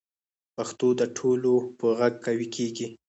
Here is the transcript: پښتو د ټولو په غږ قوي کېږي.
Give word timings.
پښتو 0.55 0.87
د 0.99 1.01
ټولو 1.17 1.53
په 1.79 1.85
غږ 1.99 2.13
قوي 2.25 2.47
کېږي. 2.55 2.87